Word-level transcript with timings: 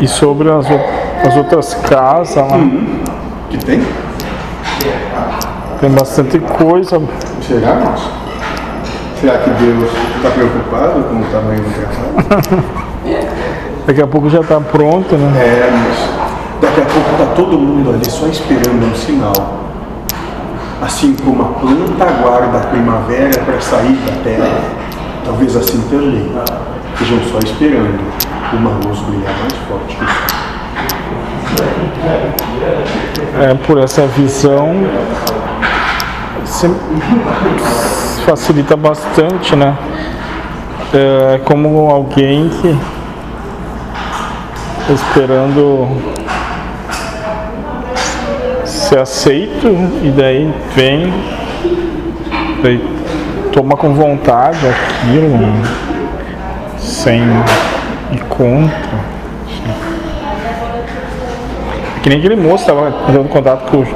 E 0.00 0.08
sobre 0.08 0.50
as, 0.50 0.66
as 1.26 1.36
outras 1.36 1.74
casas 1.74 2.36
lá, 2.36 2.58
Que 3.50 3.58
tem? 3.58 3.82
tem 5.80 5.90
bastante 5.90 6.38
coisa. 6.38 7.00
Será, 7.42 7.74
moço? 7.74 8.10
Será 9.20 9.38
que 9.38 9.50
Deus 9.50 9.90
está 10.16 10.30
preocupado 10.30 11.02
com 11.04 11.20
o 11.20 11.24
tamanho 11.24 11.60
do 11.60 11.74
trabalho? 11.74 12.64
Daqui 13.86 14.02
a 14.02 14.06
pouco 14.06 14.28
já 14.28 14.42
tá 14.42 14.60
pronto, 14.60 15.16
né? 15.16 15.32
É, 15.38 15.70
moço. 15.70 16.08
Daqui 16.60 16.80
a 16.80 16.84
pouco 16.84 17.10
está 17.12 17.34
todo 17.34 17.58
mundo 17.58 17.90
ali 17.90 18.10
só 18.10 18.26
esperando 18.26 18.86
um 18.90 18.94
sinal. 18.94 19.58
Assim 20.82 21.14
como 21.24 21.42
a 21.42 21.46
planta 21.46 22.04
aguarda 22.04 22.58
a 22.58 22.60
primavera 22.68 23.40
para 23.44 23.60
sair 23.60 23.98
da 24.06 24.12
terra, 24.22 24.60
talvez 25.24 25.56
assim 25.56 25.80
também 25.90 26.30
estejam 26.94 27.18
só 27.30 27.38
esperando 27.38 27.98
uma 28.56 28.70
luz 28.70 28.98
brilhar 29.00 29.34
mais 29.40 29.54
forte 29.68 29.96
que 29.96 30.04
o 30.04 30.08
sol. 30.08 30.38
É, 33.40 33.54
por 33.66 33.78
essa 33.78 34.06
visão 34.06 34.74
se- 36.44 36.74
facilita 38.24 38.76
bastante, 38.76 39.54
né? 39.56 39.76
É 40.92 41.38
como 41.44 41.90
alguém 41.90 42.48
que 42.48 42.76
tá 44.86 44.92
esperando 44.92 45.86
ser 48.64 48.98
aceito 49.00 49.66
e 50.02 50.10
daí 50.16 50.52
vem, 50.74 51.12
daí 52.62 52.82
toma 53.52 53.76
com 53.76 53.92
vontade 53.94 54.58
aquilo, 54.66 55.38
sem 56.78 57.22
ir 58.12 58.20
contra. 58.28 59.18
Que 62.02 62.08
nem 62.08 62.18
aquele 62.18 62.36
moço 62.36 62.64
tava 62.66 62.90
dando 63.12 63.28
contato 63.28 63.70
com, 63.70 63.78
o- 63.78 63.86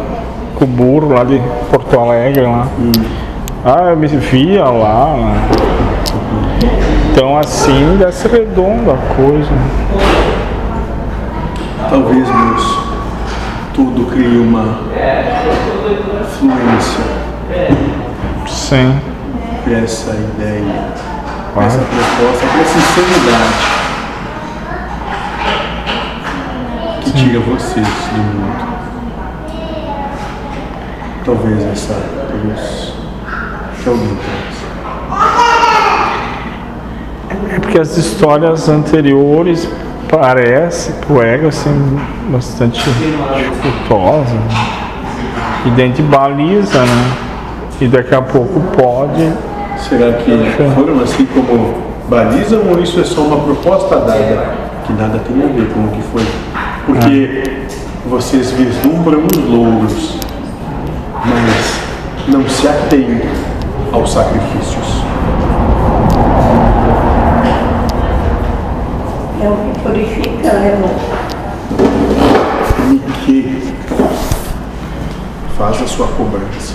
com 0.56 0.64
o 0.64 0.66
burro 0.68 1.14
lá 1.14 1.24
de 1.24 1.40
Porto 1.70 1.98
Alegre 1.98 2.42
lá. 2.42 2.66
Ah, 3.64 3.90
eu 3.90 3.96
me 3.96 4.06
via 4.08 4.64
lá. 4.64 5.14
né? 5.16 5.48
Então 7.12 7.36
assim 7.38 7.96
desce 7.98 8.26
redondo 8.28 8.90
a 8.90 8.96
coisa. 9.14 9.50
Talvez, 11.88 12.26
moço, 12.28 12.88
tudo 13.74 14.06
crie 14.10 14.38
uma 14.38 14.78
fluência 16.38 17.04
Sim. 18.46 18.94
essa 19.66 20.10
ideia, 20.12 20.64
essa 21.60 21.78
proposta, 21.78 22.60
essa 22.60 22.78
insanidade 22.78 23.82
que 27.02 27.12
tira 27.12 27.40
vocês 27.40 27.86
do 27.86 28.18
mundo. 28.18 28.72
Talvez 31.24 31.64
essa 31.64 31.94
luz 32.44 32.94
que 33.82 33.88
alguém 33.88 34.16
traz. 34.16 34.62
É 37.50 37.60
porque 37.60 37.78
as 37.80 37.96
histórias 37.96 38.68
anteriores 38.68 39.68
parece 40.08 40.92
pro 40.92 41.22
ego 41.22 41.48
assim 41.48 42.00
bastante 42.28 42.82
dificultosa. 42.82 44.34
Né? 44.34 44.48
E 45.66 45.70
dentro 45.70 46.02
baliza, 46.04 46.80
né? 46.80 47.16
E 47.80 47.88
daqui 47.88 48.14
a 48.14 48.22
pouco 48.22 48.60
pode. 48.76 49.32
Será 49.78 50.12
que 50.12 50.30
foram 50.74 51.00
assim 51.02 51.26
como 51.26 51.74
balizam 52.08 52.60
ou 52.70 52.80
isso 52.80 53.00
é 53.00 53.04
só 53.04 53.22
uma 53.22 53.38
proposta 53.38 53.96
dada 53.96 54.54
que 54.86 54.92
nada 54.92 55.18
tem 55.20 55.42
a 55.42 55.46
ver 55.46 55.72
com 55.72 55.84
o 55.84 55.88
que 55.88 56.02
foi? 56.12 56.22
Porque 56.86 57.68
vocês 58.06 58.50
vislumbram 58.50 59.24
os 59.26 59.36
louros, 59.36 60.18
mas 61.24 62.28
não 62.28 62.48
se 62.48 62.66
atêm 62.66 63.20
aos 63.92 64.12
sacrifícios. 64.12 65.02
É 69.40 69.48
o 69.48 69.56
que 69.56 69.80
purifica, 69.80 70.52
né, 70.54 70.72
irmão? 70.72 70.90
Nike 72.88 73.74
faz 75.56 75.82
a 75.82 75.86
sua 75.86 76.08
cobrança. 76.08 76.74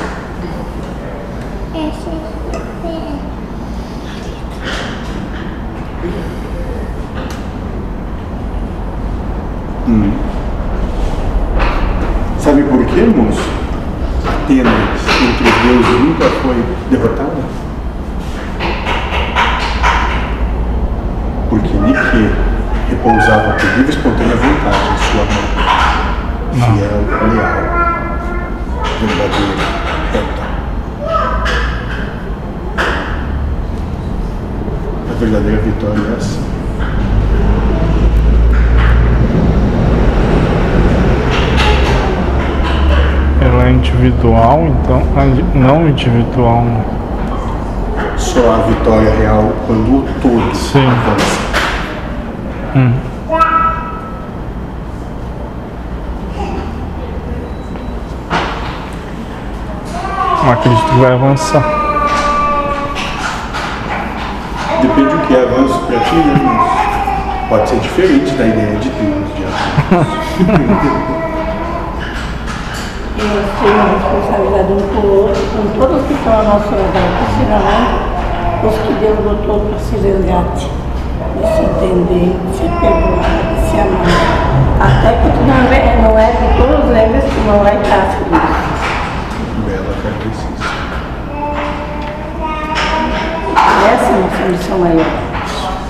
Hum. 9.88 10.12
Sabe 12.40 12.64
por 12.64 12.86
quê, 12.86 13.04
moço? 13.16 13.50
Atenas, 14.28 14.74
entre 15.22 15.48
os 15.48 15.56
deuses, 15.62 16.00
nunca 16.02 16.26
foi 16.42 16.62
derrotada? 16.92 17.42
Porque 21.50 21.74
Nike 21.74 22.30
repousava 22.90 23.54
por 23.54 23.66
livre 23.78 23.86
e 23.86 23.90
espontânea 23.90 24.36
vontade 24.36 24.78
em 24.92 24.98
sua 25.08 25.24
mão. 25.24 25.46
Fiel, 26.52 27.00
leal, 27.34 27.64
verdadeira, 29.00 29.56
reta. 30.12 30.46
A 35.10 35.14
verdadeira 35.18 35.62
vitória 35.62 36.02
é 36.02 36.18
essa. 36.18 36.58
Ela 43.40 43.64
é 43.64 43.72
individual, 43.88 44.68
então. 44.68 45.02
Não 45.56 45.88
individual. 45.88 46.62
né? 46.62 46.86
Só 48.18 48.40
a 48.40 48.58
vitória 48.68 49.14
real 49.16 49.54
quando 49.66 50.00
o 50.00 50.06
todo 50.22 50.56
Sim. 50.56 50.86
avança. 50.88 51.48
Não 60.44 60.54
acredito 60.54 60.86
que 60.86 61.00
vai 61.00 61.14
avançar. 61.14 61.64
Depende 64.82 65.10
do 65.10 65.28
que 65.28 65.36
é 65.36 65.44
avanço 65.44 65.80
para 65.86 66.00
ti, 66.00 66.16
né? 66.16 67.48
Pode 67.50 67.70
ser 67.70 67.80
diferente 67.80 68.32
da 68.36 68.46
ideia 68.46 68.78
de 68.78 68.90
Deus, 68.90 69.36
de 69.36 69.96
avanço. 69.96 71.24
E 73.18 73.24
nós 73.24 73.50
temos 73.60 73.86
responsabilidade 73.98 74.74
um 74.74 74.78
com 74.94 75.08
o 75.08 75.22
outro, 75.24 75.42
com 75.50 75.80
todos 75.80 76.06
que 76.06 76.14
estão 76.14 76.34
ao 76.38 76.44
nosso 76.44 76.70
redor, 76.70 77.08
principalmente 77.18 78.08
os 78.64 78.76
que 78.78 78.94
Deus 78.94 79.18
botou 79.20 79.60
para 79.62 79.80
se 79.80 79.96
resgate, 79.98 80.70
de 81.34 81.48
se 81.48 81.62
entender, 81.66 82.38
de 82.38 82.58
se 82.58 82.64
perdoar, 82.78 83.26
de 83.56 83.62
se 83.70 83.80
amar. 83.80 84.38
Até 84.80 85.10
que 85.18 85.30
tu 85.34 85.42
não 85.48 85.66
é, 85.74 85.98
não 86.02 86.14
é 86.20 86.30
de 86.30 86.48
todos 86.58 86.96
eles 86.96 87.24
que 87.24 87.40
não 87.48 87.58
vai 87.64 87.82
estar 87.82 88.06
feliz. 88.14 88.58
Bela 89.66 89.94
cartecista. 90.04 90.68
Essa 93.94 94.06
é 94.06 94.14
a 94.14 94.20
nossa 94.22 94.44
missão 94.52 94.78
maior. 94.78 95.12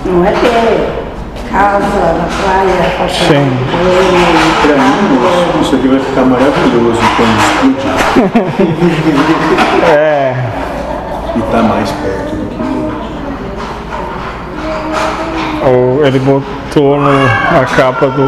Não 0.05 0.25
é 0.25 0.31
ter 0.31 1.07
casa 1.51 2.13
na 2.13 2.27
praia, 2.41 2.95
qualquer 2.95 3.27
Sim. 3.27 4.46
Para 4.61 4.75
mim, 4.75 5.61
isso 5.61 5.75
aqui 5.75 5.87
vai 5.87 5.99
ficar 5.99 6.23
maravilhoso 6.25 6.99
quando 7.17 7.37
explodir. 7.39 7.91
É. 9.89 10.35
E 11.35 11.41
tá 11.51 11.61
mais 11.61 11.91
perto 11.91 12.35
do 12.35 12.47
que 12.49 12.57
Ou 15.69 16.05
ele 16.05 16.19
botou 16.19 16.99
no, 16.99 17.23
na 17.23 17.65
capa 17.75 18.07
do, 18.07 18.27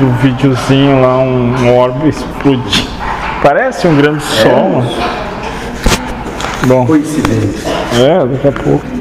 do 0.00 0.12
videozinho 0.20 1.00
lá 1.00 1.18
um 1.18 1.76
orbe 1.76 2.08
explodir. 2.08 2.86
Parece 3.42 3.86
um 3.86 3.96
grande 3.96 4.22
sol. 4.22 4.82
né? 4.82 4.88
Bom, 6.66 6.86
coincidência. 6.86 7.70
é, 7.98 8.26
daqui 8.26 8.48
a 8.48 8.52
pouco. 8.52 8.94